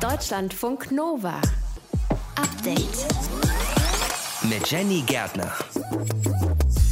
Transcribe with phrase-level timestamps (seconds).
[0.00, 1.40] Deutschlandfunk Nova.
[2.36, 3.06] Update.
[4.48, 5.52] Mit Jenny Gärtner.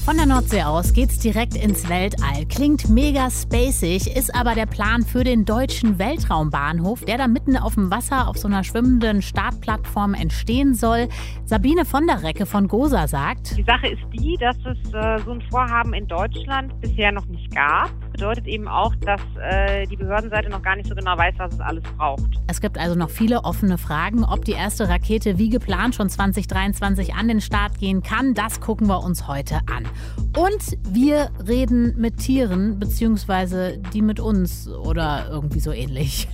[0.05, 2.47] Von der Nordsee aus geht's direkt ins Weltall.
[2.49, 7.75] Klingt mega spacig, ist aber der Plan für den deutschen Weltraumbahnhof, der da mitten auf
[7.75, 11.09] dem Wasser auf so einer schwimmenden Startplattform entstehen soll.
[11.45, 15.31] Sabine von der Recke von GOSA sagt: Die Sache ist die, dass es äh, so
[15.31, 20.49] ein Vorhaben in Deutschland bisher noch nicht gab bedeutet eben auch, dass äh, die Behördenseite
[20.49, 22.41] noch gar nicht so genau weiß, was es alles braucht.
[22.47, 27.15] Es gibt also noch viele offene Fragen, ob die erste Rakete wie geplant schon 2023
[27.15, 28.33] an den Start gehen kann.
[28.33, 29.87] Das gucken wir uns heute an.
[30.35, 36.29] Und wir reden mit Tieren, beziehungsweise die mit uns oder irgendwie so ähnlich.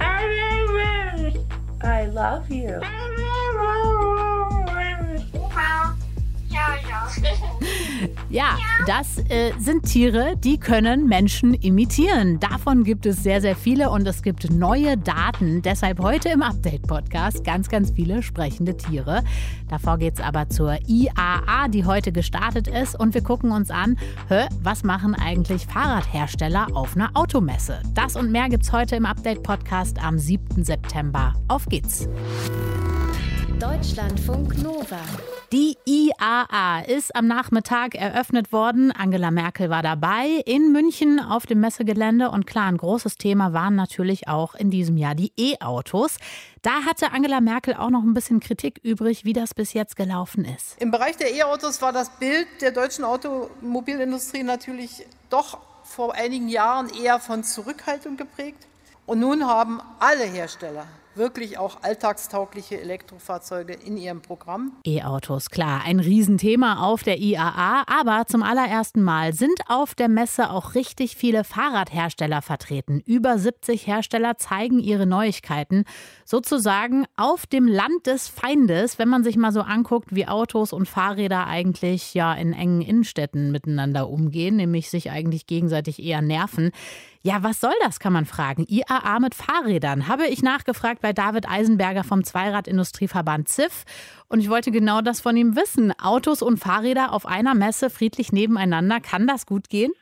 [1.85, 2.69] I love you.
[2.69, 2.81] Ja,
[5.51, 6.02] ja.
[8.33, 12.41] Ja, das äh, sind Tiere, die können Menschen imitieren.
[12.41, 15.61] Davon gibt es sehr, sehr viele und es gibt neue Daten.
[15.61, 19.23] Deshalb heute im Update-Podcast ganz, ganz viele sprechende Tiere.
[19.69, 22.99] Davor geht es aber zur IAA, die heute gestartet ist.
[22.99, 27.83] Und wir gucken uns an, hä, was machen eigentlich Fahrradhersteller auf einer Automesse?
[27.95, 30.65] Das und mehr gibt es heute im Update-Podcast am 7.
[30.65, 31.35] September.
[31.49, 32.09] Auf geht's!
[33.63, 34.99] Deutschlandfunk Nova.
[35.53, 38.91] Die IAA ist am Nachmittag eröffnet worden.
[38.91, 42.33] Angela Merkel war dabei in München auf dem Messegelände.
[42.33, 46.17] Und klar, ein großes Thema waren natürlich auch in diesem Jahr die E-Autos.
[46.63, 50.45] Da hatte Angela Merkel auch noch ein bisschen Kritik übrig, wie das bis jetzt gelaufen
[50.45, 50.75] ist.
[50.81, 56.89] Im Bereich der E-Autos war das Bild der deutschen Automobilindustrie natürlich doch vor einigen Jahren
[57.01, 58.67] eher von Zurückhaltung geprägt.
[59.07, 64.73] Und nun haben alle Hersteller wirklich auch alltagstaugliche Elektrofahrzeuge in ihrem Programm.
[64.85, 70.51] E-Autos, klar, ein Riesenthema auf der IAA, aber zum allerersten Mal sind auf der Messe
[70.51, 73.01] auch richtig viele Fahrradhersteller vertreten.
[73.05, 75.85] Über 70 Hersteller zeigen ihre Neuigkeiten,
[76.25, 80.89] sozusagen auf dem Land des Feindes, wenn man sich mal so anguckt, wie Autos und
[80.89, 86.71] Fahrräder eigentlich ja in engen Innenstädten miteinander umgehen, nämlich sich eigentlich gegenseitig eher nerven.
[87.25, 88.67] Ja, was soll das, kann man fragen.
[88.69, 93.85] IAA mit Fahrrädern, habe ich nachgefragt bei David Eisenberger vom Zweiradindustrieverband ZIF.
[94.29, 95.93] Und ich wollte genau das von ihm wissen.
[96.03, 99.93] Autos und Fahrräder auf einer Messe friedlich nebeneinander, kann das gut gehen?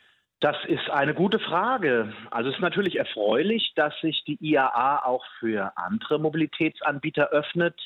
[0.40, 2.14] Das ist eine gute Frage.
[2.30, 7.78] Also es ist natürlich erfreulich, dass sich die IAA auch für andere Mobilitätsanbieter öffnet.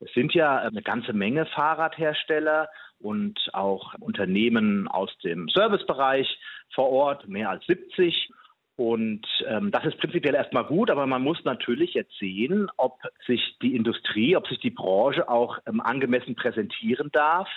[0.00, 2.68] Es sind ja eine ganze Menge Fahrradhersteller
[3.00, 6.38] und auch Unternehmen aus dem Servicebereich
[6.74, 8.30] vor Ort, mehr als 70.
[8.76, 13.56] Und ähm, das ist prinzipiell erstmal gut, aber man muss natürlich jetzt sehen, ob sich
[13.62, 17.48] die Industrie, ob sich die Branche auch ähm, angemessen präsentieren darf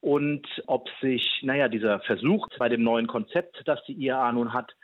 [0.00, 4.74] und ob sich, naja, dieser Versuch bei dem neuen Konzept, das die IAA nun hat,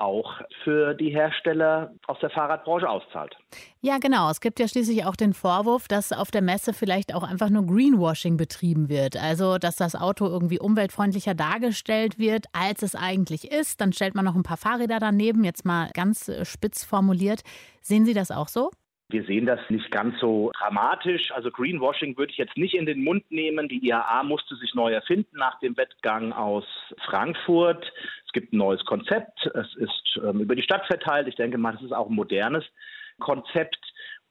[0.00, 3.36] auch für die Hersteller aus der Fahrradbranche auszahlt.
[3.80, 4.30] Ja, genau.
[4.30, 7.66] Es gibt ja schließlich auch den Vorwurf, dass auf der Messe vielleicht auch einfach nur
[7.66, 9.16] Greenwashing betrieben wird.
[9.16, 13.80] Also, dass das Auto irgendwie umweltfreundlicher dargestellt wird, als es eigentlich ist.
[13.80, 17.42] Dann stellt man noch ein paar Fahrräder daneben, jetzt mal ganz äh, spitz formuliert.
[17.82, 18.70] Sehen Sie das auch so?
[19.10, 21.32] Wir sehen das nicht ganz so dramatisch.
[21.32, 23.68] Also Greenwashing würde ich jetzt nicht in den Mund nehmen.
[23.68, 26.64] Die IAA musste sich neu erfinden nach dem Wettgang aus
[27.06, 27.92] Frankfurt.
[28.26, 29.46] Es gibt ein neues Konzept.
[29.46, 31.28] Es ist ähm, über die Stadt verteilt.
[31.28, 32.64] Ich denke mal, das ist auch ein modernes
[33.18, 33.78] Konzept.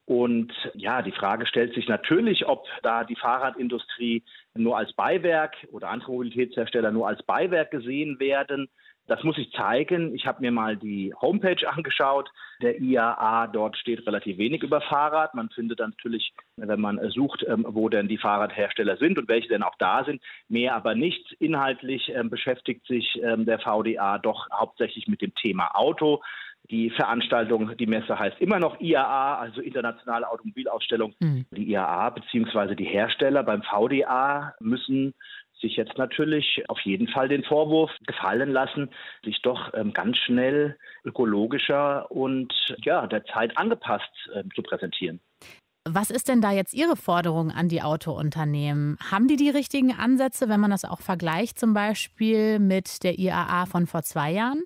[0.05, 4.23] Und ja, die Frage stellt sich natürlich, ob da die Fahrradindustrie
[4.55, 8.69] nur als Beiwerk oder andere Mobilitätshersteller nur als Beiwerk gesehen werden.
[9.09, 10.13] Das muss ich zeigen.
[10.13, 12.29] Ich habe mir mal die Homepage angeschaut
[12.61, 13.47] der IAA.
[13.47, 15.33] Dort steht relativ wenig über Fahrrad.
[15.33, 19.63] Man findet natürlich, wenn man sucht, ähm, wo denn die Fahrradhersteller sind und welche denn
[19.63, 21.33] auch da sind, mehr aber nicht.
[21.39, 26.21] Inhaltlich ähm, beschäftigt sich ähm, der VDA doch hauptsächlich mit dem Thema Auto.
[26.69, 31.15] Die Veranstaltung, die Messe heißt immer noch IAA, also Internationale Automobilausstellung.
[31.19, 31.45] Mhm.
[31.49, 32.75] Die IAA bzw.
[32.75, 35.15] die Hersteller beim VDA müssen
[35.61, 38.89] sich jetzt natürlich auf jeden Fall den Vorwurf gefallen lassen,
[39.23, 42.53] sich doch ähm, ganz schnell ökologischer und
[42.83, 45.19] ja, der Zeit angepasst äh, zu präsentieren.
[45.87, 48.97] Was ist denn da jetzt Ihre Forderung an die Autounternehmen?
[49.11, 53.65] Haben die die richtigen Ansätze, wenn man das auch vergleicht, zum Beispiel mit der IAA
[53.65, 54.63] von vor zwei Jahren?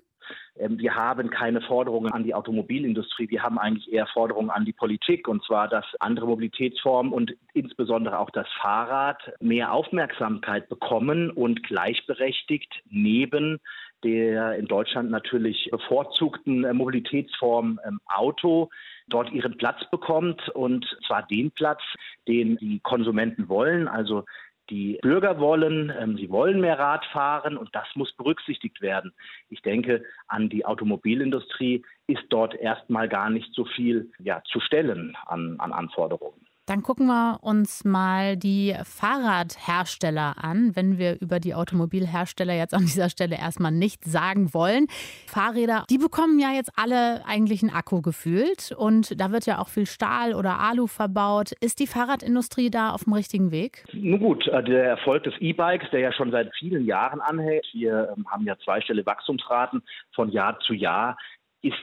[0.56, 4.72] Ähm, wir haben keine Forderungen an die Automobilindustrie, wir haben eigentlich eher Forderungen an die
[4.72, 11.62] Politik, und zwar, dass andere Mobilitätsformen und insbesondere auch das Fahrrad mehr Aufmerksamkeit bekommen und
[11.62, 13.60] gleichberechtigt neben
[14.04, 18.68] der in Deutschland natürlich bevorzugten äh, Mobilitätsform ähm, Auto
[19.08, 21.80] dort ihren Platz bekommt und zwar den Platz,
[22.28, 24.24] den die Konsumenten wollen, also
[24.70, 29.12] Die Bürger wollen, ähm, sie wollen mehr Rad fahren und das muss berücksichtigt werden.
[29.50, 35.16] Ich denke, an die Automobilindustrie ist dort erstmal gar nicht so viel ja, zu stellen
[35.26, 36.43] an, an Anforderungen.
[36.66, 42.86] Dann gucken wir uns mal die Fahrradhersteller an, wenn wir über die Automobilhersteller jetzt an
[42.86, 44.86] dieser Stelle erstmal nichts sagen wollen.
[45.26, 49.68] Fahrräder, die bekommen ja jetzt alle eigentlich einen Akku gefühlt und da wird ja auch
[49.68, 51.52] viel Stahl oder Alu verbaut.
[51.60, 53.84] Ist die Fahrradindustrie da auf dem richtigen Weg?
[53.92, 58.14] Nun gut, äh, der Erfolg des E-Bikes, der ja schon seit vielen Jahren anhält, wir
[58.16, 59.82] ähm, haben ja zweistellige Wachstumsraten
[60.14, 61.18] von Jahr zu Jahr,
[61.60, 61.76] ist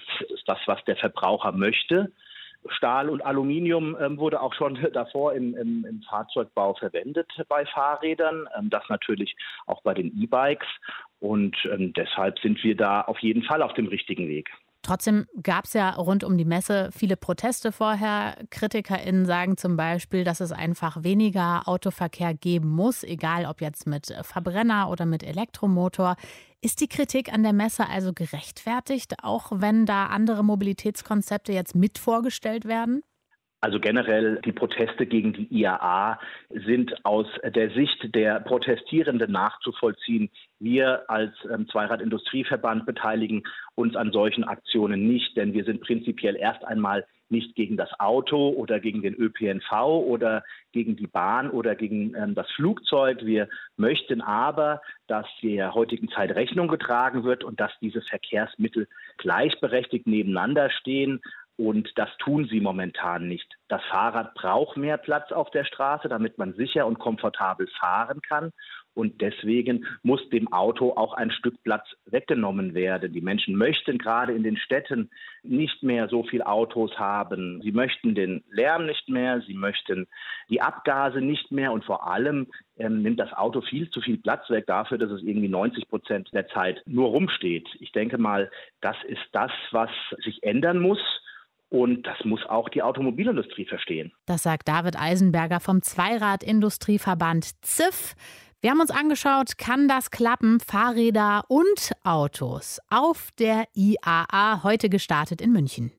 [0.47, 2.11] das, was der Verbraucher möchte.
[2.69, 8.47] Stahl und Aluminium ähm, wurde auch schon davor im, im, im, Fahrzeugbau verwendet bei Fahrrädern,
[8.57, 9.35] ähm, das natürlich
[9.65, 10.67] auch bei den E-Bikes.
[11.19, 14.49] Und ähm, deshalb sind wir da auf jeden Fall auf dem richtigen Weg.
[14.81, 18.35] Trotzdem gab es ja rund um die Messe viele Proteste vorher.
[18.49, 24.13] KritikerInnen sagen zum Beispiel, dass es einfach weniger Autoverkehr geben muss, egal ob jetzt mit
[24.23, 26.15] Verbrenner oder mit Elektromotor.
[26.61, 31.99] Ist die Kritik an der Messe also gerechtfertigt, auch wenn da andere Mobilitätskonzepte jetzt mit
[31.99, 33.03] vorgestellt werden?
[33.61, 36.19] Also generell die Proteste gegen die IAA
[36.49, 40.31] sind aus der Sicht der Protestierenden nachzuvollziehen.
[40.59, 43.43] Wir als ähm, Zweiradindustrieverband beteiligen
[43.75, 48.49] uns an solchen Aktionen nicht, denn wir sind prinzipiell erst einmal nicht gegen das Auto
[48.49, 53.25] oder gegen den ÖPNV oder gegen die Bahn oder gegen ähm, das Flugzeug.
[53.25, 53.47] Wir
[53.77, 58.87] möchten aber, dass der heutigen Zeit Rechnung getragen wird und dass diese Verkehrsmittel
[59.17, 61.21] gleichberechtigt nebeneinander stehen.
[61.61, 63.47] Und das tun sie momentan nicht.
[63.67, 68.51] Das Fahrrad braucht mehr Platz auf der Straße, damit man sicher und komfortabel fahren kann.
[68.95, 73.13] Und deswegen muss dem Auto auch ein Stück Platz weggenommen werden.
[73.13, 75.11] Die Menschen möchten gerade in den Städten
[75.43, 77.61] nicht mehr so viel Autos haben.
[77.61, 80.07] Sie möchten den Lärm nicht mehr, sie möchten
[80.49, 82.47] die Abgase nicht mehr und vor allem
[82.77, 86.29] ähm, nimmt das Auto viel zu viel Platz weg dafür, dass es irgendwie 90 Prozent
[86.33, 87.69] der Zeit nur rumsteht.
[87.79, 88.49] Ich denke mal,
[88.81, 89.91] das ist das, was
[90.23, 90.99] sich ändern muss.
[91.71, 94.11] Und das muss auch die Automobilindustrie verstehen.
[94.25, 98.15] Das sagt David Eisenberger vom Zweiradindustrieverband ZIF.
[98.59, 100.59] Wir haben uns angeschaut, kann das klappen?
[100.59, 105.93] Fahrräder und Autos auf der IAA, heute gestartet in München.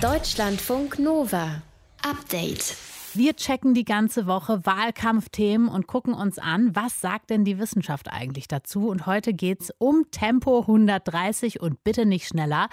[0.00, 1.62] Deutschlandfunk Nova.
[2.02, 2.76] Update.
[3.16, 8.12] Wir checken die ganze Woche Wahlkampfthemen und gucken uns an, was sagt denn die Wissenschaft
[8.12, 8.88] eigentlich dazu.
[8.88, 12.68] Und heute geht es um Tempo 130 und bitte nicht schneller.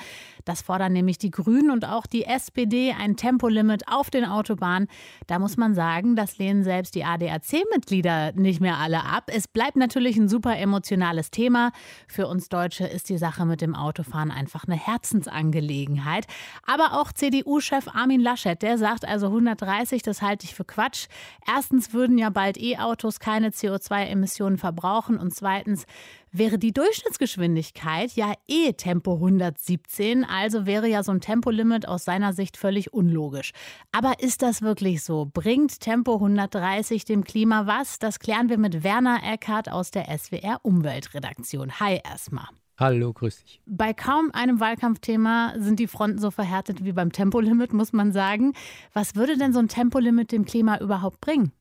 [0.46, 4.88] Das fordern nämlich die Grünen und auch die SPD ein Tempolimit auf den Autobahnen.
[5.28, 9.30] Da muss man sagen, das lehnen selbst die ADAC-Mitglieder nicht mehr alle ab.
[9.34, 11.72] Es bleibt natürlich ein super emotionales Thema.
[12.08, 16.26] Für uns Deutsche ist die Sache mit dem Autofahren einfach eine Herzensangelegenheit.
[16.66, 21.08] Aber auch CDU-Chef Armin Laschet, der sagt also 130, das halte ich für Quatsch.
[21.48, 25.86] Erstens würden ja bald E-Autos keine CO2-Emissionen verbrauchen und zweitens
[26.34, 32.34] wäre die Durchschnittsgeschwindigkeit ja eh Tempo 117, also wäre ja so ein Tempolimit aus seiner
[32.34, 33.52] Sicht völlig unlogisch.
[33.92, 35.30] Aber ist das wirklich so?
[35.32, 38.00] Bringt Tempo 130 dem Klima was?
[38.00, 41.80] Das klären wir mit Werner Eckhardt aus der SWR Umweltredaktion.
[41.80, 42.48] Hi erstmal.
[42.80, 43.62] Hallo, grüß dich.
[43.68, 48.54] Bei kaum einem Wahlkampfthema sind die Fronten so verhärtet wie beim Tempolimit, muss man sagen.
[48.94, 51.52] Was würde denn so ein Tempolimit dem Klima überhaupt bringen?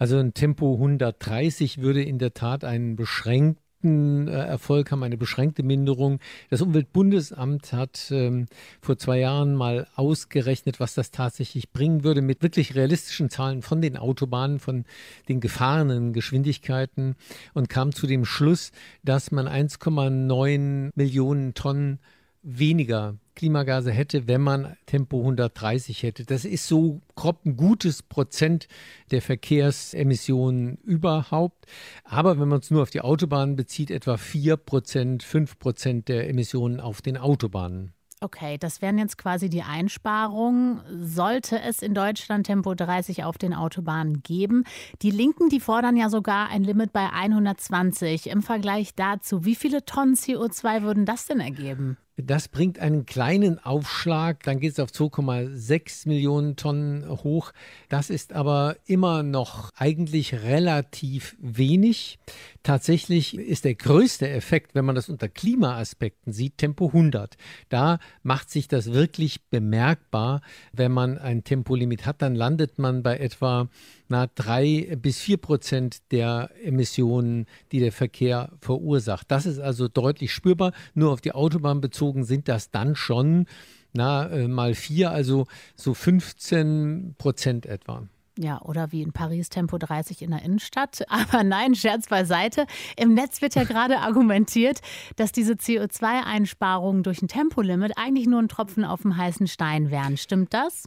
[0.00, 5.16] Also ein Tempo 130 würde in der Tat einen beschränkten beschränkten äh, Erfolg haben, eine
[5.16, 6.18] beschränkte Minderung.
[6.50, 8.46] Das Umweltbundesamt hat ähm,
[8.80, 13.80] vor zwei Jahren mal ausgerechnet, was das tatsächlich bringen würde, mit wirklich realistischen Zahlen von
[13.80, 14.84] den Autobahnen, von
[15.28, 17.16] den gefahrenen Geschwindigkeiten
[17.54, 18.72] und kam zu dem Schluss,
[19.04, 21.98] dass man 1,9 Millionen Tonnen
[22.42, 26.24] weniger Klimagase hätte, wenn man Tempo 130 hätte.
[26.24, 28.66] Das ist so grob ein gutes Prozent
[29.12, 31.66] der Verkehrsemissionen überhaupt.
[32.02, 36.28] Aber wenn man es nur auf die Autobahnen bezieht, etwa 4 Prozent, 5 Prozent der
[36.28, 37.92] Emissionen auf den Autobahnen.
[38.22, 40.80] Okay, das wären jetzt quasi die Einsparungen.
[41.02, 44.64] Sollte es in Deutschland Tempo 30 auf den Autobahnen geben?
[45.02, 48.30] Die Linken, die fordern ja sogar ein Limit bei 120.
[48.30, 51.98] Im Vergleich dazu, wie viele Tonnen CO2 würden das denn ergeben?
[52.18, 57.52] Das bringt einen kleinen Aufschlag, dann geht es auf 2,6 Millionen Tonnen hoch.
[57.90, 62.18] Das ist aber immer noch eigentlich relativ wenig.
[62.62, 67.36] Tatsächlich ist der größte Effekt, wenn man das unter Klimaaspekten sieht, Tempo 100.
[67.68, 70.40] Da macht sich das wirklich bemerkbar.
[70.72, 73.68] Wenn man ein Tempolimit hat, dann landet man bei etwa
[74.08, 79.30] na, drei bis vier Prozent der Emissionen, die der Verkehr verursacht.
[79.30, 80.72] Das ist also deutlich spürbar.
[80.94, 83.46] Nur auf die Autobahn bezogen sind das dann schon
[83.92, 88.06] na, äh, mal vier, also so 15 Prozent etwa.
[88.38, 91.02] Ja, oder wie in Paris Tempo 30 in der Innenstadt.
[91.08, 92.66] Aber nein, Scherz beiseite.
[92.96, 94.80] Im Netz wird ja gerade argumentiert,
[95.16, 100.16] dass diese CO2-Einsparungen durch ein Tempolimit eigentlich nur ein Tropfen auf dem heißen Stein wären.
[100.16, 100.84] Stimmt das?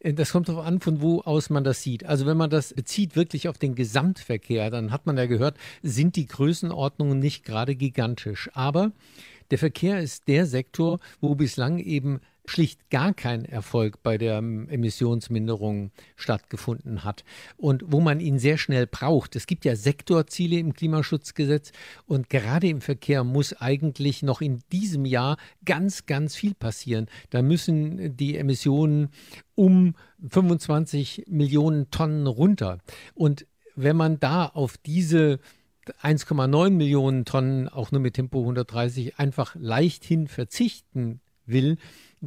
[0.00, 2.04] Äh, das kommt darauf an, von wo aus man das sieht.
[2.04, 6.16] Also wenn man das bezieht wirklich auf den Gesamtverkehr, dann hat man ja gehört, sind
[6.16, 8.50] die Größenordnungen nicht gerade gigantisch.
[8.54, 8.92] Aber
[9.50, 14.68] der Verkehr ist der Sektor, wo bislang eben schlicht gar kein Erfolg bei der ähm,
[14.68, 17.24] Emissionsminderung stattgefunden hat
[17.56, 19.36] und wo man ihn sehr schnell braucht.
[19.36, 21.72] Es gibt ja Sektorziele im Klimaschutzgesetz
[22.06, 27.06] und gerade im Verkehr muss eigentlich noch in diesem Jahr ganz, ganz viel passieren.
[27.30, 29.08] Da müssen die Emissionen
[29.54, 29.94] um
[30.28, 32.78] 25 Millionen Tonnen runter.
[33.14, 33.46] Und
[33.76, 35.40] wenn man da auf diese
[36.02, 41.76] 1,9 Millionen Tonnen auch nur mit Tempo 130 einfach leichthin verzichten will,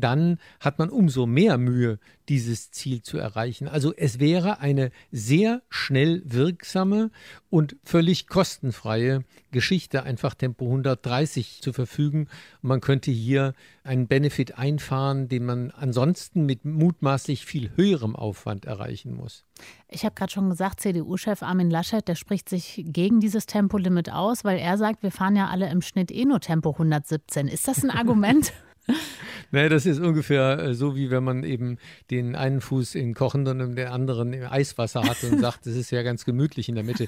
[0.01, 3.67] dann hat man umso mehr Mühe, dieses Ziel zu erreichen.
[3.67, 7.09] Also es wäre eine sehr schnell wirksame
[7.49, 12.27] und völlig kostenfreie Geschichte, einfach Tempo 130 zu verfügen.
[12.61, 18.65] Und man könnte hier einen Benefit einfahren, den man ansonsten mit mutmaßlich viel höherem Aufwand
[18.65, 19.45] erreichen muss.
[19.87, 24.43] Ich habe gerade schon gesagt, CDU-Chef Armin Laschet, der spricht sich gegen dieses Tempolimit aus,
[24.43, 27.47] weil er sagt, wir fahren ja alle im Schnitt eh nur Tempo 117.
[27.47, 28.51] Ist das ein Argument?
[29.51, 31.77] naja, das ist ungefähr äh, so, wie wenn man eben
[32.11, 35.91] den einen Fuß in kochenden und den anderen im Eiswasser hat und sagt, das ist
[35.91, 37.05] ja ganz gemütlich in der Mitte.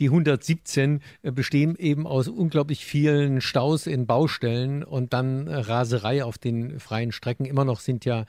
[0.00, 6.24] Die 117 äh, bestehen eben aus unglaublich vielen Staus in Baustellen und dann äh, Raserei
[6.24, 7.44] auf den freien Strecken.
[7.44, 8.26] Immer noch sind ja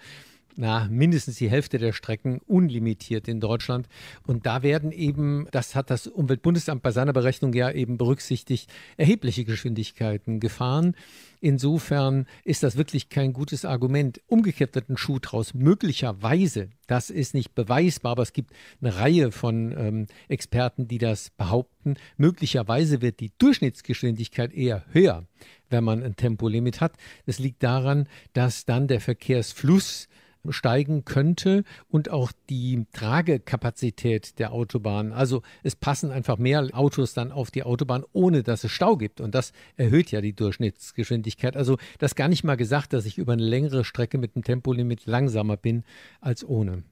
[0.56, 3.88] na, mindestens die Hälfte der Strecken unlimitiert in Deutschland.
[4.26, 9.46] Und da werden eben, das hat das Umweltbundesamt bei seiner Berechnung ja eben berücksichtigt, erhebliche
[9.46, 10.96] Geschwindigkeiten gefahren.
[11.42, 14.22] Insofern ist das wirklich kein gutes Argument.
[14.28, 15.54] Umgekehrt wird ein Schuh draus.
[15.54, 21.32] Möglicherweise, das ist nicht beweisbar, aber es gibt eine Reihe von ähm, Experten, die das
[21.32, 21.96] behaupten.
[22.16, 25.26] Möglicherweise wird die Durchschnittsgeschwindigkeit eher höher,
[25.70, 26.94] wenn man ein Tempolimit hat.
[27.26, 30.08] Das liegt daran, dass dann der Verkehrsfluss
[30.50, 35.14] steigen könnte und auch die Tragekapazität der Autobahn.
[35.14, 39.22] Also es passen einfach mehr Autos dann auf die Autobahn, ohne dass es Stau gibt.
[39.22, 41.56] Und das erhöht ja die Durchschnittsgeschwindigkeit.
[41.56, 45.06] Also das gar nicht mal gesagt, dass ich über eine längere Strecke mit dem Tempolimit
[45.06, 45.84] langsamer bin
[46.22, 46.84] als ohne.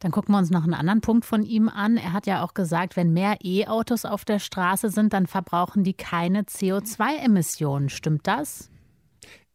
[0.00, 1.96] Dann gucken wir uns noch einen anderen Punkt von ihm an.
[1.96, 5.94] Er hat ja auch gesagt, wenn mehr E-Autos auf der Straße sind, dann verbrauchen die
[5.94, 7.88] keine CO2-Emissionen.
[7.88, 8.71] Stimmt das?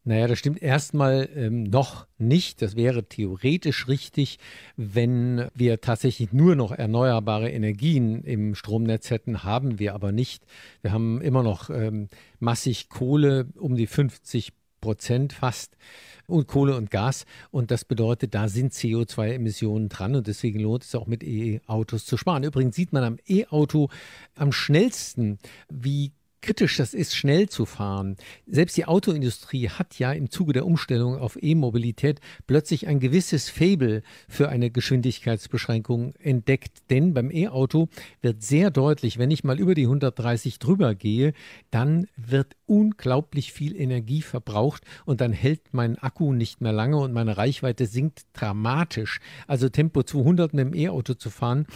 [0.08, 2.62] Naja, das stimmt erstmal ähm, noch nicht.
[2.62, 4.38] Das wäre theoretisch richtig,
[4.74, 10.46] wenn wir tatsächlich nur noch erneuerbare Energien im Stromnetz hätten, haben wir aber nicht.
[10.80, 15.76] Wir haben immer noch ähm, massig Kohle, um die 50 Prozent fast
[16.26, 17.26] und Kohle und Gas.
[17.50, 22.16] Und das bedeutet, da sind CO2-Emissionen dran und deswegen lohnt es auch mit E-Autos zu
[22.16, 22.44] sparen.
[22.44, 23.90] Übrigens sieht man am E-Auto
[24.36, 25.38] am schnellsten,
[25.68, 28.16] wie kritisch das ist, schnell zu fahren.
[28.46, 34.02] Selbst die Autoindustrie hat ja im Zuge der Umstellung auf E-Mobilität plötzlich ein gewisses Fable
[34.28, 36.78] für eine Geschwindigkeitsbeschränkung entdeckt.
[36.90, 37.88] Denn beim E-Auto
[38.20, 41.32] wird sehr deutlich, wenn ich mal über die 130 drüber gehe,
[41.70, 47.12] dann wird unglaublich viel Energie verbraucht und dann hält mein Akku nicht mehr lange und
[47.12, 49.20] meine Reichweite sinkt dramatisch.
[49.46, 51.66] Also Tempo 200 mit dem E-Auto zu fahren,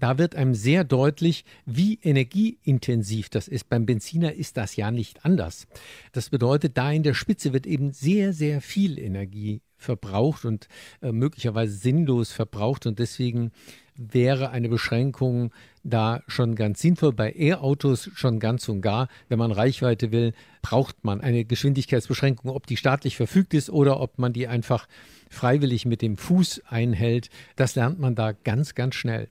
[0.00, 3.68] da wird einem sehr deutlich, wie energieintensiv das ist.
[3.68, 5.66] Beim Benziner ist das ja nicht anders.
[6.12, 10.68] Das bedeutet, da in der Spitze wird eben sehr, sehr viel Energie verbraucht und
[11.02, 12.86] äh, möglicherweise sinnlos verbraucht.
[12.86, 13.52] Und deswegen
[13.96, 15.52] wäre eine Beschränkung
[15.82, 17.12] da schon ganz sinnvoll.
[17.12, 19.08] Bei E-Autos schon ganz und gar.
[19.28, 24.18] Wenn man Reichweite will, braucht man eine Geschwindigkeitsbeschränkung, ob die staatlich verfügt ist oder ob
[24.18, 24.86] man die einfach
[25.28, 27.30] freiwillig mit dem Fuß einhält.
[27.56, 29.28] Das lernt man da ganz, ganz schnell.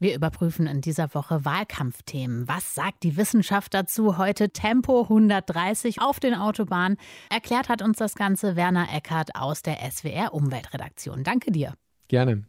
[0.00, 2.46] Wir überprüfen in dieser Woche Wahlkampfthemen.
[2.46, 4.16] Was sagt die Wissenschaft dazu?
[4.16, 6.98] Heute Tempo 130 auf den Autobahnen.
[7.30, 11.24] Erklärt hat uns das Ganze Werner Eckert aus der SWR Umweltredaktion.
[11.24, 11.74] Danke dir.
[12.06, 12.44] Gerne.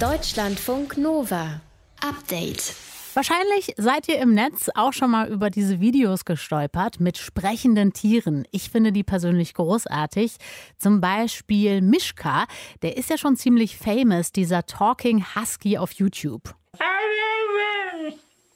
[0.00, 1.60] Deutschlandfunk Nova.
[2.00, 2.74] Update.
[3.14, 8.46] Wahrscheinlich seid ihr im Netz auch schon mal über diese Videos gestolpert mit sprechenden Tieren.
[8.52, 10.36] Ich finde die persönlich großartig.
[10.78, 12.46] Zum Beispiel Mishka,
[12.80, 16.54] der ist ja schon ziemlich famous, dieser Talking Husky auf YouTube.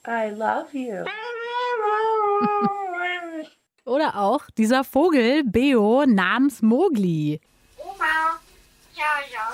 [0.09, 1.05] I love you.
[3.85, 7.41] Oder auch dieser Vogel Beo namens Mogli.
[7.77, 8.41] Oma.
[8.95, 9.53] Ja, ja.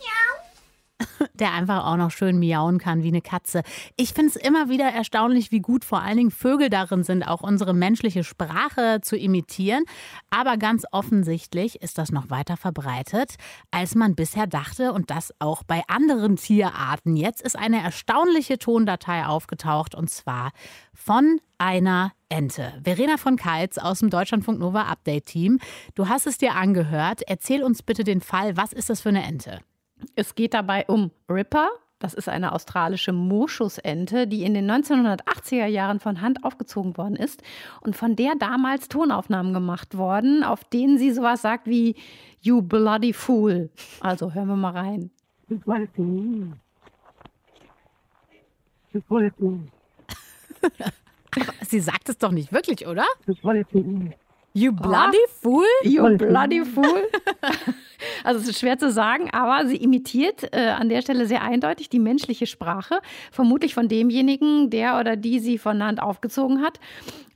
[0.00, 1.26] ja.
[1.40, 3.62] Der einfach auch noch schön miauen kann wie eine Katze.
[3.96, 7.42] Ich finde es immer wieder erstaunlich, wie gut vor allen Dingen Vögel darin sind, auch
[7.42, 9.84] unsere menschliche Sprache zu imitieren.
[10.30, 13.34] Aber ganz offensichtlich ist das noch weiter verbreitet,
[13.70, 17.16] als man bisher dachte und das auch bei anderen Tierarten.
[17.16, 20.52] Jetzt ist eine erstaunliche Tondatei aufgetaucht und zwar
[20.92, 22.74] von einer Ente.
[22.84, 25.58] Verena von Keitz aus dem Deutschlandfunk Nova Update Team.
[25.94, 27.22] Du hast es dir angehört.
[27.26, 28.56] Erzähl uns bitte den Fall.
[28.56, 29.60] Was ist das für eine Ente?
[30.14, 31.68] Es geht dabei um Ripper.
[31.98, 37.42] Das ist eine australische Moschusente, die in den 1980er Jahren von Hand aufgezogen worden ist
[37.80, 41.96] und von der damals Tonaufnahmen gemacht worden, auf denen sie sowas sagt wie
[42.40, 43.68] You bloody fool.
[44.00, 45.10] Also hören wir mal rein.
[51.68, 53.04] Sie sagt es doch nicht wirklich, oder?
[54.52, 55.64] You bloody fool?
[55.82, 57.08] You bloody fool.
[58.24, 61.88] Also es ist schwer zu sagen, aber sie imitiert äh, an der Stelle sehr eindeutig
[61.88, 63.00] die menschliche Sprache,
[63.30, 66.80] vermutlich von demjenigen, der oder die sie von Hand aufgezogen hat.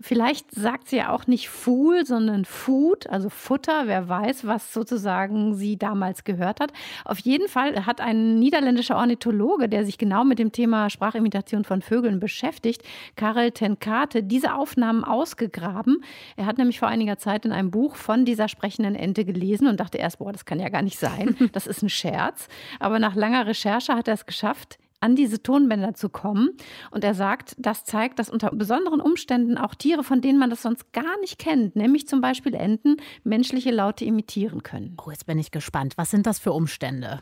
[0.02, 3.86] Vielleicht sagt sie ja auch nicht Fool, sondern Food, also Futter.
[3.86, 6.72] Wer weiß, was sozusagen sie damals gehört hat.
[7.04, 11.82] Auf jeden Fall hat ein niederländischer Ornithologe, der sich genau mit dem Thema Sprachimitation von
[11.82, 12.82] Vögeln beschäftigt,
[13.14, 16.02] Karel ten Kate, diese Aufnahmen ausgegraben.
[16.36, 19.78] Er hat nämlich vor einiger Zeit in einem Buch von dieser sprechenden Ente gelesen und
[19.78, 21.34] dachte erst, boah, das kann ja gar nicht sein.
[21.52, 22.46] Das ist ein Scherz.
[22.78, 26.50] Aber nach langer Recherche hat er es geschafft, an diese Tonbänder zu kommen.
[26.90, 30.60] Und er sagt, das zeigt, dass unter besonderen Umständen auch Tiere, von denen man das
[30.60, 34.94] sonst gar nicht kennt, nämlich zum Beispiel Enten, menschliche Laute imitieren können.
[35.02, 35.94] Oh, jetzt bin ich gespannt.
[35.96, 37.20] Was sind das für Umstände?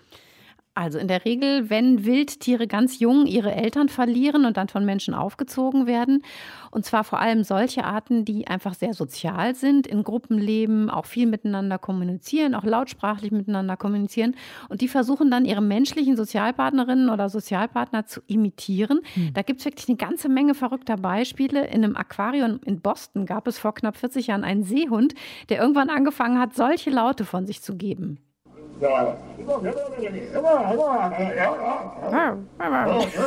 [0.73, 5.15] Also in der Regel, wenn Wildtiere ganz jung ihre Eltern verlieren und dann von Menschen
[5.15, 6.23] aufgezogen werden.
[6.71, 11.07] Und zwar vor allem solche Arten, die einfach sehr sozial sind, in Gruppen leben, auch
[11.07, 14.37] viel miteinander kommunizieren, auch lautsprachlich miteinander kommunizieren.
[14.69, 19.01] Und die versuchen dann ihre menschlichen Sozialpartnerinnen oder Sozialpartner zu imitieren.
[19.35, 21.67] Da gibt es wirklich eine ganze Menge verrückter Beispiele.
[21.67, 25.15] In einem Aquarium in Boston gab es vor knapp 40 Jahren einen Seehund,
[25.49, 28.21] der irgendwann angefangen hat, solche Laute von sich zu geben.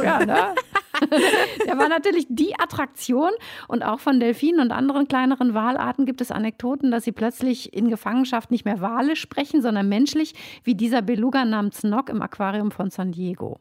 [0.03, 0.55] Ja, ne?
[1.65, 3.31] Der war natürlich die Attraktion
[3.67, 7.89] und auch von Delfinen und anderen kleineren Walarten gibt es Anekdoten, dass sie plötzlich in
[7.89, 10.33] Gefangenschaft nicht mehr Wale sprechen, sondern menschlich,
[10.63, 13.59] wie dieser Beluga namens Nock im Aquarium von San Diego.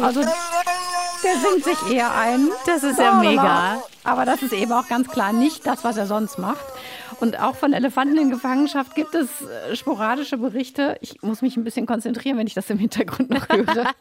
[0.00, 0.22] Also
[1.22, 2.48] der singt sich eher ein.
[2.66, 3.82] Das ist ja mega.
[4.04, 6.64] Aber das ist eben auch ganz klar nicht das, was er sonst macht.
[7.18, 10.96] Und auch von Elefanten in Gefangenschaft gibt es äh, sporadische Berichte.
[11.00, 13.92] Ich muss mich ein bisschen konzentrieren, wenn ich das im Hintergrund noch höre.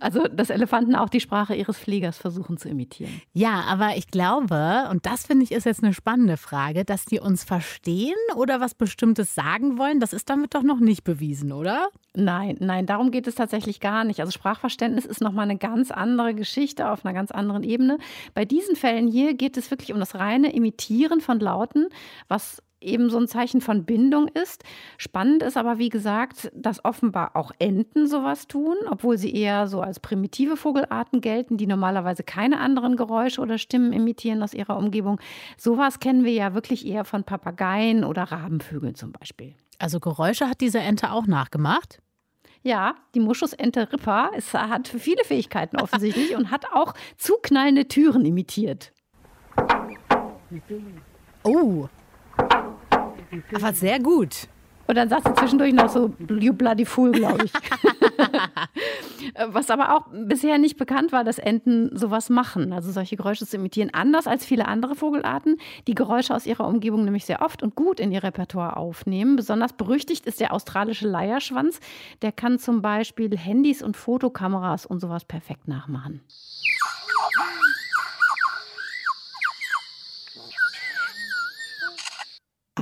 [0.00, 3.20] also, dass Elefanten auch die Sprache ihres Pflegers versuchen zu imitieren.
[3.32, 7.20] Ja, aber ich glaube, und das finde ich ist jetzt eine spannende Frage, dass die
[7.20, 11.88] uns verstehen oder was Bestimmtes sagen wollen, das ist damit doch noch nicht bewiesen, oder?
[12.14, 14.20] Nein, nein, darum geht es tatsächlich gar nicht.
[14.20, 17.98] Also Sprachverständnis ist nochmal eine ganz andere Geschichte auf einer ganz anderen Ebene.
[18.34, 21.87] Bei diesen Fällen hier geht es wirklich um das reine Imitieren von Lauten,
[22.28, 24.64] was eben so ein Zeichen von Bindung ist.
[24.96, 29.80] Spannend ist aber, wie gesagt, dass offenbar auch Enten sowas tun, obwohl sie eher so
[29.80, 35.20] als primitive Vogelarten gelten, die normalerweise keine anderen Geräusche oder Stimmen imitieren aus ihrer Umgebung.
[35.56, 39.54] Sowas kennen wir ja wirklich eher von Papageien oder Rabenvögeln zum Beispiel.
[39.78, 42.00] Also Geräusche hat diese Ente auch nachgemacht?
[42.62, 48.92] Ja, die Moschusente Ripper es hat viele Fähigkeiten offensichtlich und hat auch zuknallende Türen imitiert.
[51.48, 51.88] Oh.
[53.54, 54.48] Aber sehr gut.
[54.88, 57.52] Und dann sagt sie zwischendurch noch so, you bloody fool, glaube ich.
[59.52, 63.56] Was aber auch bisher nicht bekannt war, dass Enten sowas machen, also solche Geräusche zu
[63.56, 63.90] imitieren.
[63.92, 68.00] Anders als viele andere Vogelarten, die Geräusche aus ihrer Umgebung nämlich sehr oft und gut
[68.00, 69.36] in ihr Repertoire aufnehmen.
[69.36, 71.80] Besonders berüchtigt ist der australische Leierschwanz.
[72.22, 76.22] Der kann zum Beispiel Handys und Fotokameras und sowas perfekt nachmachen.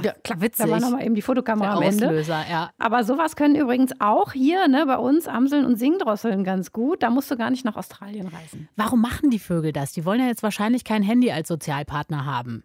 [0.02, 0.66] Ja, klar, witzig.
[0.66, 2.06] Da war nochmal eben die Fotokamera Der am Ende.
[2.06, 2.70] Auslöser, ja.
[2.78, 7.02] Aber sowas können übrigens auch hier ne, bei uns Amseln und Singdrosseln ganz gut.
[7.02, 8.68] Da musst du gar nicht nach Australien reisen.
[8.76, 9.92] Warum machen die Vögel das?
[9.92, 12.64] Die wollen ja jetzt wahrscheinlich kein Handy als Sozialpartner haben.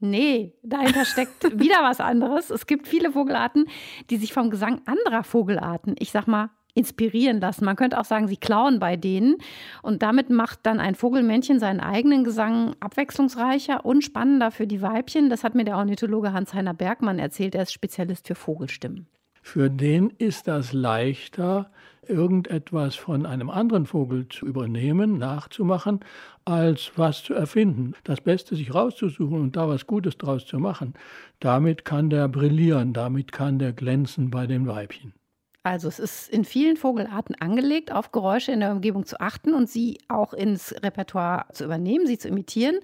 [0.00, 2.50] Nee, dahinter steckt wieder was anderes.
[2.50, 3.66] Es gibt viele Vogelarten,
[4.08, 7.64] die sich vom Gesang anderer Vogelarten, ich sag mal, inspirieren lassen.
[7.64, 9.36] Man könnte auch sagen, sie klauen bei denen.
[9.82, 15.30] Und damit macht dann ein Vogelmännchen seinen eigenen Gesang abwechslungsreicher und spannender für die Weibchen.
[15.30, 17.54] Das hat mir der Ornithologe Hans-Heiner Bergmann erzählt.
[17.54, 19.06] Er ist Spezialist für Vogelstimmen.
[19.42, 21.70] Für den ist das leichter,
[22.06, 26.00] irgendetwas von einem anderen Vogel zu übernehmen, nachzumachen,
[26.44, 27.94] als was zu erfinden.
[28.04, 30.94] Das Beste sich rauszusuchen und da was Gutes draus zu machen,
[31.38, 35.14] damit kann der brillieren, damit kann der glänzen bei den Weibchen.
[35.62, 39.68] Also es ist in vielen Vogelarten angelegt, auf Geräusche in der Umgebung zu achten und
[39.68, 42.76] sie auch ins Repertoire zu übernehmen, sie zu imitieren.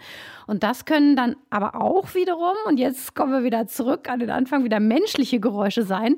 [0.46, 4.28] Und das können dann aber auch wiederum, und jetzt kommen wir wieder zurück an den
[4.28, 6.16] Anfang, wieder menschliche Geräusche sein.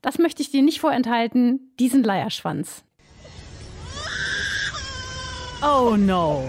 [0.00, 2.84] Das möchte ich dir nicht vorenthalten, diesen Leierschwanz.
[5.60, 6.44] Oh no.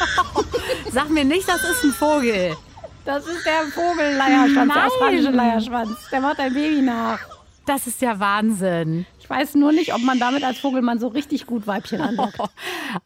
[0.90, 2.56] Sag mir nicht, das ist ein Vogel.
[3.04, 5.96] Das ist der Vogelleierschwanz, der australische Leierschwanz.
[6.10, 7.37] Der macht ein Baby nach.
[7.68, 9.04] Das ist ja Wahnsinn.
[9.20, 12.38] Ich weiß nur nicht, ob man damit als Vogelmann so richtig gut Weibchen anlockt.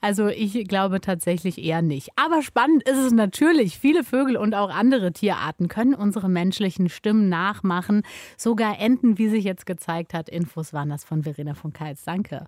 [0.01, 2.11] Also ich glaube tatsächlich eher nicht.
[2.14, 3.77] Aber spannend ist es natürlich.
[3.77, 8.03] Viele Vögel und auch andere Tierarten können unsere menschlichen Stimmen nachmachen.
[8.37, 10.29] Sogar Enten, wie sich jetzt gezeigt hat.
[10.29, 12.05] Infos waren das von Verena von Keitz.
[12.05, 12.46] Danke.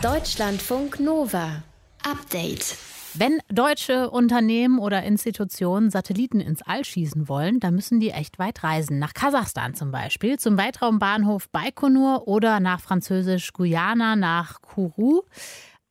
[0.00, 1.64] Deutschlandfunk Nova.
[2.08, 2.76] Update.
[3.16, 8.64] Wenn deutsche Unternehmen oder Institutionen Satelliten ins All schießen wollen, dann müssen die echt weit
[8.64, 8.98] reisen.
[8.98, 15.22] Nach Kasachstan zum Beispiel, zum Weltraumbahnhof Baikonur oder nach französisch Guyana, nach Kourou.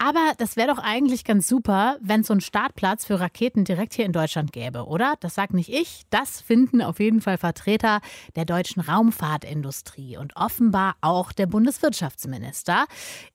[0.05, 3.93] Aber das wäre doch eigentlich ganz super, wenn es so einen Startplatz für Raketen direkt
[3.93, 5.13] hier in Deutschland gäbe, oder?
[5.21, 8.01] Das sagt nicht ich, das finden auf jeden Fall Vertreter
[8.35, 12.83] der deutschen Raumfahrtindustrie und offenbar auch der Bundeswirtschaftsminister.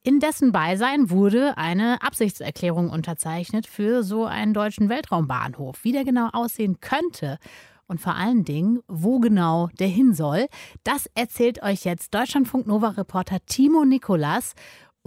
[0.03, 5.85] In dessen Beisein wurde eine Absichtserklärung unterzeichnet für so einen deutschen Weltraumbahnhof.
[5.85, 7.39] Wie der genau aussehen könnte
[7.87, 10.47] und vor allen Dingen, wo genau der hin soll,
[10.85, 14.55] das erzählt euch jetzt Deutschlandfunk Nova Reporter Timo Nikolas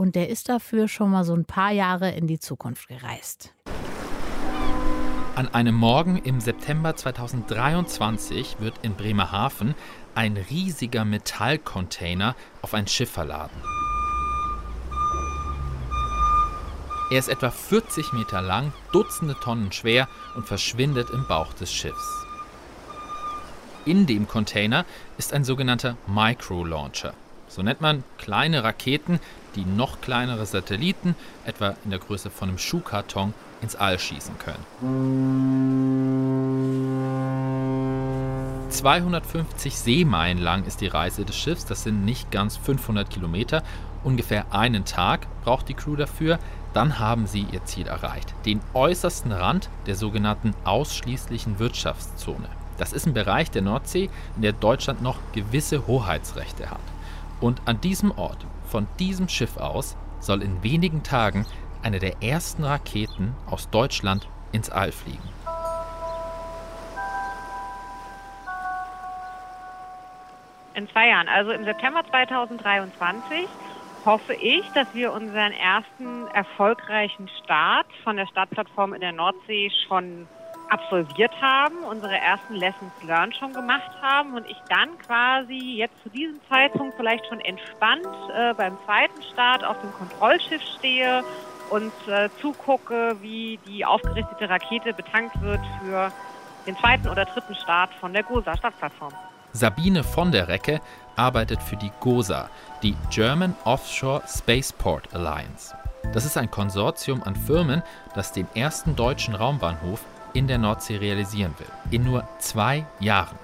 [0.01, 3.53] und der ist dafür schon mal so ein paar Jahre in die Zukunft gereist.
[5.35, 9.75] An einem Morgen im September 2023 wird in Bremerhaven
[10.15, 13.55] ein riesiger Metallcontainer auf ein Schiff verladen.
[17.11, 22.25] Er ist etwa 40 Meter lang, Dutzende Tonnen schwer und verschwindet im Bauch des Schiffs.
[23.85, 24.83] In dem Container
[25.19, 27.13] ist ein sogenannter Micro-Launcher.
[27.51, 29.19] So nennt man kleine Raketen,
[29.55, 34.63] die noch kleinere Satelliten, etwa in der Größe von einem Schuhkarton, ins All schießen können.
[38.69, 43.63] 250 Seemeilen lang ist die Reise des Schiffs, das sind nicht ganz 500 Kilometer.
[44.05, 46.39] Ungefähr einen Tag braucht die Crew dafür,
[46.73, 48.33] dann haben sie ihr Ziel erreicht.
[48.45, 52.47] Den äußersten Rand der sogenannten ausschließlichen Wirtschaftszone.
[52.77, 56.79] Das ist ein Bereich der Nordsee, in der Deutschland noch gewisse Hoheitsrechte hat.
[57.41, 61.47] Und an diesem Ort, von diesem Schiff aus, soll in wenigen Tagen
[61.82, 65.27] eine der ersten Raketen aus Deutschland ins All fliegen.
[70.75, 73.47] In zwei Jahren, also im September 2023,
[74.06, 80.27] hoffe ich, dass wir unseren ersten erfolgreichen Start von der Startplattform in der Nordsee schon
[80.71, 86.10] absolviert haben, unsere ersten Lessons learned schon gemacht haben und ich dann quasi jetzt zu
[86.10, 91.23] diesem Zeitpunkt vielleicht schon entspannt äh, beim zweiten Start auf dem Kontrollschiff stehe
[91.69, 96.12] und äh, zugucke, wie die aufgerichtete Rakete betankt wird für
[96.65, 99.13] den zweiten oder dritten Start von der GOSA Startplattform.
[99.51, 100.79] Sabine von der Recke
[101.17, 102.49] arbeitet für die GOSA,
[102.81, 105.75] die German Offshore Spaceport Alliance.
[106.13, 107.84] Das ist ein Konsortium an Firmen,
[108.15, 111.67] das den ersten deutschen Raumbahnhof in der Nordsee realisieren will.
[111.91, 113.38] In nur zwei Jahren.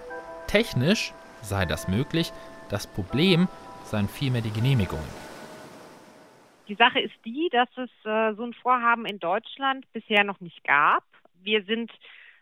[0.47, 2.31] Technisch sei das möglich,
[2.69, 3.47] das Problem
[3.83, 5.27] seien vielmehr die Genehmigungen.
[6.67, 10.63] Die Sache ist die, dass es äh, so ein Vorhaben in Deutschland bisher noch nicht
[10.65, 11.03] gab.
[11.41, 11.91] Wir sind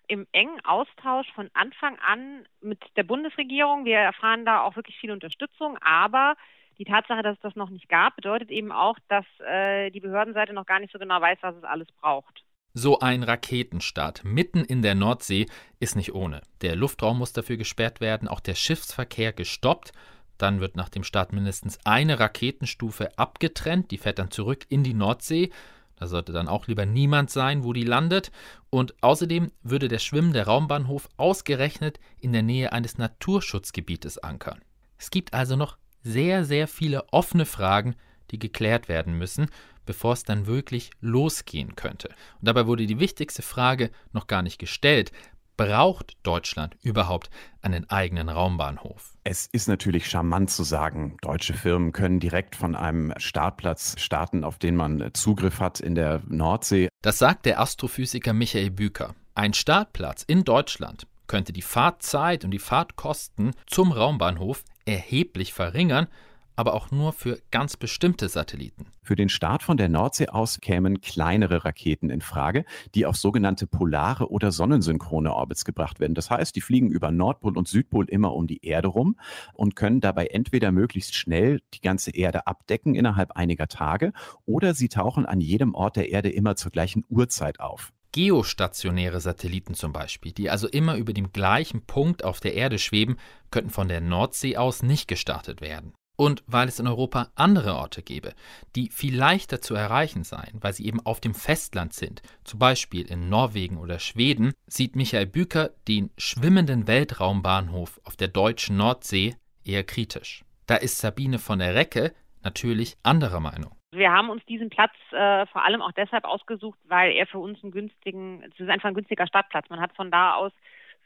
[0.07, 3.85] im engen Austausch von Anfang an mit der Bundesregierung.
[3.85, 6.35] Wir erfahren da auch wirklich viel Unterstützung, aber
[6.77, 10.53] die Tatsache, dass es das noch nicht gab, bedeutet eben auch, dass äh, die Behördenseite
[10.53, 12.44] noch gar nicht so genau weiß, was es alles braucht.
[12.77, 15.45] So ein Raketenstart mitten in der Nordsee
[15.79, 16.41] ist nicht ohne.
[16.59, 19.93] Der Luftraum muss dafür gesperrt werden, auch der Schiffsverkehr gestoppt.
[20.37, 24.93] Dann wird nach dem Start mindestens eine Raketenstufe abgetrennt, die fährt dann zurück in die
[24.93, 25.51] Nordsee.
[25.95, 28.29] Da sollte dann auch lieber niemand sein, wo die landet.
[28.69, 34.59] Und außerdem würde der schwimmende Raumbahnhof ausgerechnet in der Nähe eines Naturschutzgebietes ankern.
[34.97, 37.95] Es gibt also noch sehr, sehr viele offene Fragen,
[38.31, 39.47] die geklärt werden müssen
[39.85, 42.09] bevor es dann wirklich losgehen könnte.
[42.39, 45.11] Und dabei wurde die wichtigste Frage noch gar nicht gestellt.
[45.57, 47.29] Braucht Deutschland überhaupt
[47.61, 49.13] einen eigenen Raumbahnhof?
[49.23, 54.59] Es ist natürlich charmant zu sagen, deutsche Firmen können direkt von einem Startplatz starten, auf
[54.59, 56.89] den man Zugriff hat in der Nordsee.
[57.01, 59.15] Das sagt der Astrophysiker Michael Büker.
[59.33, 66.07] Ein Startplatz in Deutschland könnte die Fahrtzeit und die Fahrtkosten zum Raumbahnhof erheblich verringern,
[66.55, 68.87] aber auch nur für ganz bestimmte Satelliten.
[69.01, 72.65] Für den Start von der Nordsee aus kämen kleinere Raketen in Frage,
[72.95, 76.15] die auf sogenannte polare oder sonnensynchrone Orbits gebracht werden.
[76.15, 79.17] Das heißt, die fliegen über Nordpol und Südpol immer um die Erde rum
[79.53, 84.13] und können dabei entweder möglichst schnell die ganze Erde abdecken innerhalb einiger Tage
[84.45, 87.91] oder sie tauchen an jedem Ort der Erde immer zur gleichen Uhrzeit auf.
[88.15, 93.17] Geostationäre Satelliten zum Beispiel, die also immer über dem gleichen Punkt auf der Erde schweben,
[93.51, 95.93] könnten von der Nordsee aus nicht gestartet werden.
[96.17, 98.33] Und weil es in Europa andere Orte gäbe,
[98.75, 103.05] die viel leichter zu erreichen seien, weil sie eben auf dem Festland sind, zum Beispiel
[103.05, 109.83] in Norwegen oder Schweden, sieht Michael Büker den schwimmenden Weltraumbahnhof auf der deutschen Nordsee eher
[109.83, 110.45] kritisch.
[110.67, 113.75] Da ist Sabine von der Recke natürlich anderer Meinung.
[113.91, 117.61] Wir haben uns diesen Platz äh, vor allem auch deshalb ausgesucht, weil er für uns
[117.63, 119.69] einen günstigen, es ist einfach ein günstiger Startplatz.
[119.69, 120.51] Man hat von da aus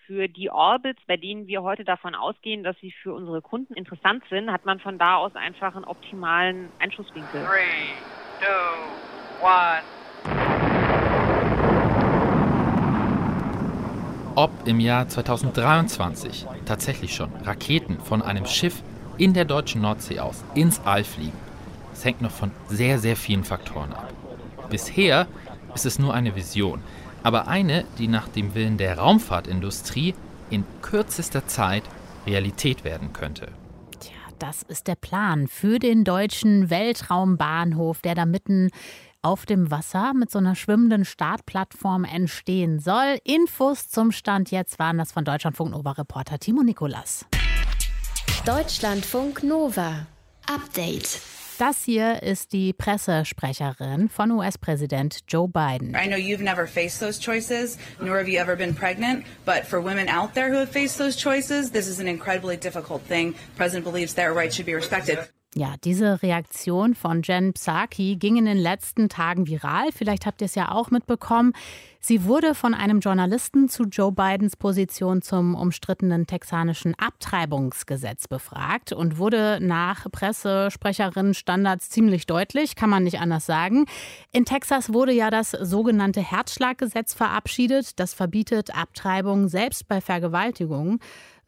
[0.10, 4.24] für die Orbits, bei denen wir heute davon ausgehen, dass sie für unsere Kunden interessant
[4.28, 7.46] sind, hat man von da aus einfach einen optimalen Einschusswinkel.
[7.46, 7.94] Three,
[8.40, 9.84] two, one.
[14.34, 18.82] Ob im Jahr 2023 tatsächlich schon Raketen von einem Schiff
[19.20, 21.38] in der deutschen Nordsee aus ins All fliegen,
[21.92, 24.12] das hängt noch von sehr, sehr vielen Faktoren ab.
[24.72, 25.28] Bisher
[25.76, 26.82] ist es nur eine Vision
[27.24, 30.16] aber eine, die nach dem Willen der Raumfahrtindustrie
[30.50, 31.84] in kürzester Zeit
[32.26, 33.50] Realität werden könnte.
[34.00, 38.70] Tja, das ist der Plan für den deutschen Weltraumbahnhof, der da mitten
[39.22, 43.18] auf dem Wasser mit so einer schwimmenden Startplattform entstehen soll.
[43.24, 47.26] Infos zum Stand jetzt waren das von Deutschlandfunk Nova Reporter Timo Nikolas.
[48.46, 50.08] Deutschlandfunk Nova.
[50.48, 51.22] Update.
[51.60, 55.94] Das hier ist die Pressesprecherin von US-Präsident Joe Biden.
[55.94, 59.84] I know you've never faced those choices, nor have you ever been pregnant, but for
[59.84, 63.34] women out there who have faced those choices, this is an incredibly difficult thing.
[63.34, 65.20] The president believes their rights should be respected.
[65.54, 69.92] Ja, diese Reaktion von Jen Psaki ging in den letzten Tagen viral.
[69.92, 71.54] Vielleicht habt ihr es ja auch mitbekommen.
[72.02, 79.18] Sie wurde von einem Journalisten zu Joe Bidens Position zum umstrittenen texanischen Abtreibungsgesetz befragt und
[79.18, 83.86] wurde nach Pressesprecherin Standards ziemlich deutlich, kann man nicht anders sagen.
[84.32, 88.00] In Texas wurde ja das sogenannte Herzschlaggesetz verabschiedet.
[88.00, 91.00] Das verbietet Abtreibung selbst bei Vergewaltigungen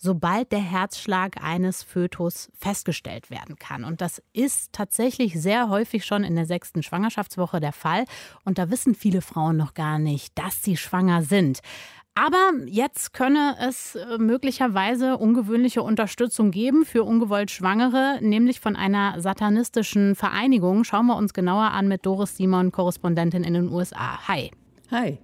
[0.03, 3.83] sobald der Herzschlag eines Fötus festgestellt werden kann.
[3.83, 8.05] Und das ist tatsächlich sehr häufig schon in der sechsten Schwangerschaftswoche der Fall.
[8.43, 11.59] Und da wissen viele Frauen noch gar nicht, dass sie schwanger sind.
[12.13, 19.21] Aber jetzt könne es äh, möglicherweise ungewöhnliche Unterstützung geben für ungewollt Schwangere, nämlich von einer
[19.21, 20.83] satanistischen Vereinigung.
[20.83, 24.27] Schauen wir uns genauer an mit Doris Simon, Korrespondentin in den USA.
[24.27, 24.51] Hi.
[24.91, 25.19] Hi.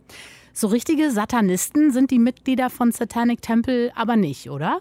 [0.53, 4.79] So richtige Satanisten sind die Mitglieder von Satanic Temple aber nicht, oder?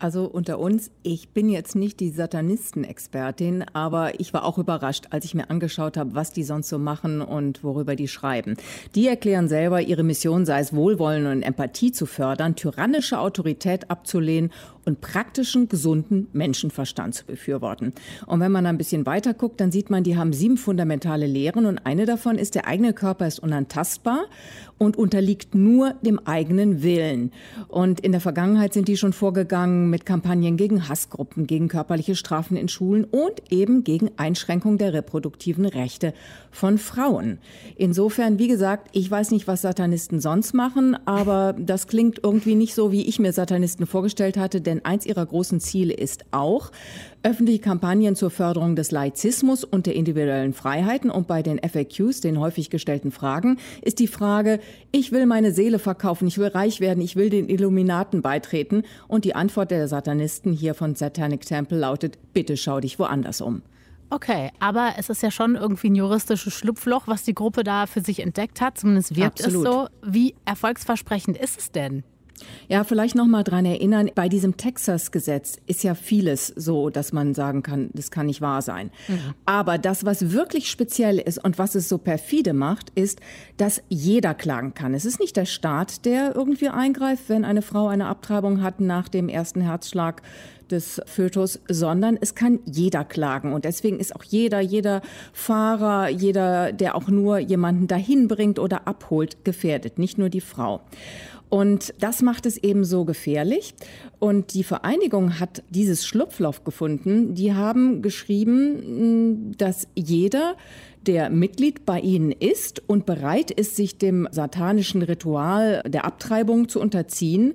[0.00, 5.24] Also unter uns, ich bin jetzt nicht die Satanisten-Expertin, aber ich war auch überrascht, als
[5.24, 8.56] ich mir angeschaut habe, was die sonst so machen und worüber die schreiben.
[8.94, 14.52] Die erklären selber, ihre Mission sei es, Wohlwollen und Empathie zu fördern, tyrannische Autorität abzulehnen
[14.88, 17.92] und praktischen, gesunden Menschenverstand zu befürworten.
[18.26, 21.66] Und wenn man ein bisschen weiter guckt, dann sieht man, die haben sieben fundamentale Lehren
[21.66, 24.24] und eine davon ist, der eigene Körper ist unantastbar
[24.78, 27.32] und unterliegt nur dem eigenen Willen.
[27.68, 32.56] Und in der Vergangenheit sind die schon vorgegangen mit Kampagnen gegen Hassgruppen, gegen körperliche Strafen
[32.56, 36.14] in Schulen und eben gegen Einschränkung der reproduktiven Rechte
[36.50, 37.38] von Frauen.
[37.76, 42.74] Insofern, wie gesagt, ich weiß nicht, was Satanisten sonst machen, aber das klingt irgendwie nicht
[42.74, 46.70] so, wie ich mir Satanisten vorgestellt hatte, denn eins ihrer großen Ziele ist auch,
[47.22, 51.10] öffentliche Kampagnen zur Förderung des Laizismus und der individuellen Freiheiten.
[51.10, 54.60] Und bei den FAQs, den häufig gestellten Fragen, ist die Frage,
[54.92, 58.82] ich will meine Seele verkaufen, ich will reich werden, ich will den Illuminaten beitreten.
[59.08, 63.62] Und die Antwort der Satanisten hier von Satanic Temple lautet, bitte schau dich woanders um.
[64.10, 68.00] Okay, aber es ist ja schon irgendwie ein juristisches Schlupfloch, was die Gruppe da für
[68.00, 68.78] sich entdeckt hat.
[68.78, 69.66] Zumindest wirkt Absolut.
[69.66, 69.88] es so.
[70.02, 72.04] Wie erfolgsversprechend ist es denn?
[72.68, 77.34] Ja, vielleicht noch mal dran erinnern, bei diesem Texas-Gesetz ist ja vieles so, dass man
[77.34, 78.90] sagen kann, das kann nicht wahr sein.
[79.08, 79.34] Mhm.
[79.46, 83.20] Aber das, was wirklich speziell ist und was es so perfide macht, ist,
[83.56, 84.94] dass jeder klagen kann.
[84.94, 89.08] Es ist nicht der Staat, der irgendwie eingreift, wenn eine Frau eine Abtreibung hat nach
[89.08, 90.22] dem ersten Herzschlag
[90.70, 93.52] des Fötus, sondern es kann jeder klagen.
[93.52, 98.86] Und deswegen ist auch jeder, jeder Fahrer, jeder, der auch nur jemanden dahin bringt oder
[98.86, 100.80] abholt, gefährdet, nicht nur die Frau.
[101.48, 103.74] Und das macht es eben so gefährlich.
[104.18, 107.34] Und die Vereinigung hat dieses Schlupfloch gefunden.
[107.34, 110.56] Die haben geschrieben, dass jeder,
[111.06, 116.80] der Mitglied bei ihnen ist und bereit ist, sich dem satanischen Ritual der Abtreibung zu
[116.80, 117.54] unterziehen,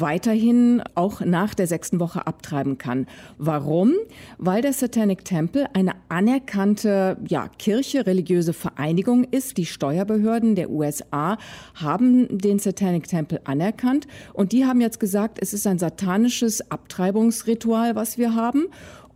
[0.00, 3.06] weiterhin auch nach der sechsten Woche abtreiben kann.
[3.38, 3.92] Warum?
[4.38, 9.56] Weil der Satanic Temple eine anerkannte ja, Kirche, religiöse Vereinigung ist.
[9.56, 11.38] Die Steuerbehörden der USA
[11.74, 17.94] haben den Satanic Temple anerkannt und die haben jetzt gesagt, es ist ein satanisches Abtreibungsritual,
[17.94, 18.66] was wir haben.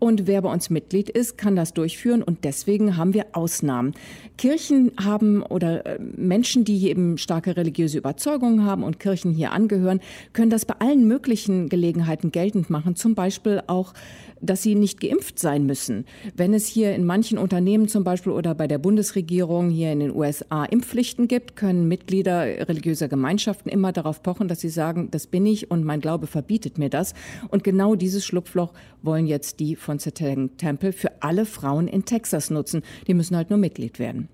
[0.01, 2.23] Und wer bei uns Mitglied ist, kann das durchführen.
[2.23, 3.93] Und deswegen haben wir Ausnahmen.
[4.39, 10.01] Kirchen haben oder äh, Menschen, die eben starke religiöse Überzeugungen haben und Kirchen hier angehören,
[10.33, 12.97] können das bei allen möglichen Gelegenheiten geltend machen.
[12.97, 13.93] Zum Beispiel auch
[14.41, 16.05] dass sie nicht geimpft sein müssen.
[16.35, 20.15] Wenn es hier in manchen Unternehmen zum Beispiel oder bei der Bundesregierung hier in den
[20.15, 25.47] USA Impfpflichten gibt, können Mitglieder religiöser Gemeinschaften immer darauf pochen, dass sie sagen, das bin
[25.47, 27.15] ich und mein Glaube verbietet mir das.
[27.49, 32.51] Und genau dieses Schlupfloch wollen jetzt die von Satanic Temple für alle Frauen in Texas
[32.51, 32.83] nutzen.
[33.07, 34.29] Die müssen halt nur Mitglied werden.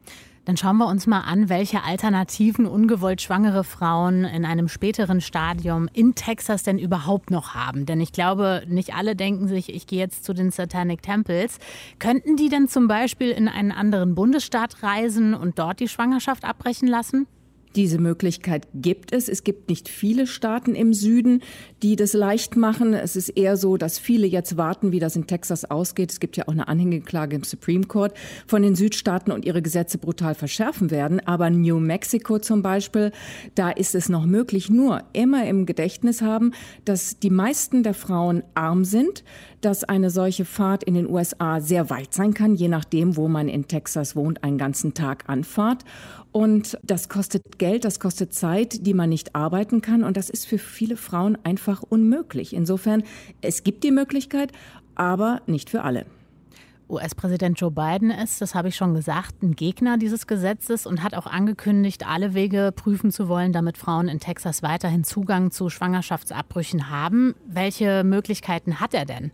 [0.46, 5.88] Dann schauen wir uns mal an, welche Alternativen ungewollt schwangere Frauen in einem späteren Stadium
[5.92, 7.84] in Texas denn überhaupt noch haben.
[7.84, 11.58] Denn ich glaube, nicht alle denken sich, ich gehe jetzt zu den Satanic Temples.
[11.98, 16.86] Könnten die denn zum Beispiel in einen anderen Bundesstaat reisen und dort die Schwangerschaft abbrechen
[16.86, 17.26] lassen?
[17.76, 19.28] Diese Möglichkeit gibt es.
[19.28, 21.42] Es gibt nicht viele Staaten im Süden,
[21.82, 22.94] die das leicht machen.
[22.94, 26.10] Es ist eher so, dass viele jetzt warten, wie das in Texas ausgeht.
[26.10, 28.14] Es gibt ja auch eine Anhängeklage im Supreme Court
[28.46, 31.20] von den Südstaaten und ihre Gesetze brutal verschärfen werden.
[31.26, 33.12] Aber New Mexico zum Beispiel,
[33.54, 34.70] da ist es noch möglich.
[34.70, 36.52] Nur immer im Gedächtnis haben,
[36.86, 39.22] dass die meisten der Frauen arm sind,
[39.60, 43.48] dass eine solche Fahrt in den USA sehr weit sein kann, je nachdem, wo man
[43.48, 45.84] in Texas wohnt, einen ganzen Tag anfahrt.
[46.36, 50.04] Und das kostet Geld, das kostet Zeit, die man nicht arbeiten kann.
[50.04, 52.52] Und das ist für viele Frauen einfach unmöglich.
[52.52, 53.04] Insofern,
[53.40, 54.52] es gibt die Möglichkeit,
[54.96, 56.04] aber nicht für alle.
[56.90, 61.14] US-Präsident Joe Biden ist, das habe ich schon gesagt, ein Gegner dieses Gesetzes und hat
[61.14, 66.90] auch angekündigt, alle Wege prüfen zu wollen, damit Frauen in Texas weiterhin Zugang zu Schwangerschaftsabbrüchen
[66.90, 67.34] haben.
[67.46, 69.30] Welche Möglichkeiten hat er denn?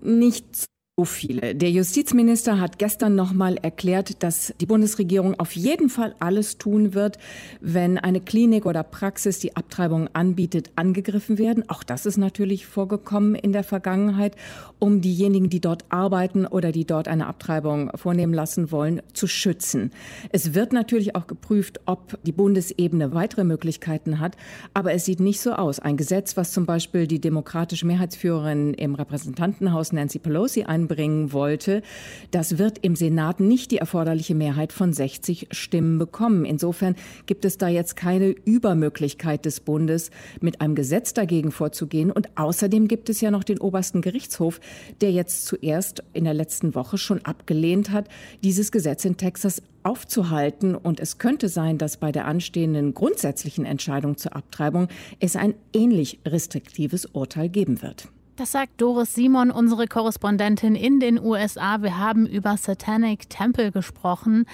[0.00, 0.69] Nicht
[1.00, 1.54] so viele.
[1.54, 6.92] Der Justizminister hat gestern noch mal erklärt, dass die Bundesregierung auf jeden Fall alles tun
[6.92, 7.16] wird,
[7.62, 11.64] wenn eine Klinik oder Praxis die Abtreibung anbietet, angegriffen werden.
[11.70, 14.36] Auch das ist natürlich vorgekommen in der Vergangenheit,
[14.78, 19.92] um diejenigen, die dort arbeiten oder die dort eine Abtreibung vornehmen lassen wollen, zu schützen.
[20.32, 24.36] Es wird natürlich auch geprüft, ob die Bundesebene weitere Möglichkeiten hat,
[24.74, 25.80] aber es sieht nicht so aus.
[25.80, 31.82] Ein Gesetz, was zum Beispiel die demokratische Mehrheitsführerin im Repräsentantenhaus Nancy Pelosi ein einbringen wollte.
[32.30, 36.44] Das wird im Senat nicht die erforderliche Mehrheit von 60 Stimmen bekommen.
[36.44, 42.10] Insofern gibt es da jetzt keine Übermöglichkeit des Bundes, mit einem Gesetz dagegen vorzugehen.
[42.10, 44.60] Und außerdem gibt es ja noch den obersten Gerichtshof,
[45.00, 48.08] der jetzt zuerst in der letzten Woche schon abgelehnt hat,
[48.42, 50.74] dieses Gesetz in Texas aufzuhalten.
[50.74, 54.88] Und es könnte sein, dass bei der anstehenden grundsätzlichen Entscheidung zur Abtreibung
[55.20, 58.08] es ein ähnlich restriktives Urteil geben wird.
[58.36, 61.82] Das sagt Doris Simon, unsere Korrespondentin in den USA.
[61.82, 64.46] Wir haben über Satanic Temple gesprochen,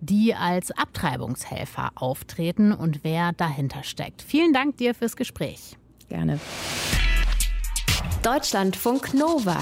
[0.00, 4.22] die als Abtreibungshelfer auftreten und wer dahinter steckt.
[4.22, 5.76] Vielen Dank dir fürs Gespräch.
[6.08, 6.40] Gerne.
[8.22, 9.58] Deutschlandfunk Nova.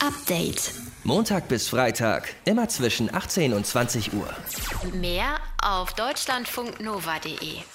[0.00, 0.74] Update.
[1.04, 4.28] Montag bis Freitag, immer zwischen 18 und 20 Uhr.
[4.94, 7.73] Mehr auf deutschlandfunknova.de.